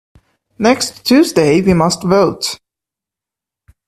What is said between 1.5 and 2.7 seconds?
we must vote.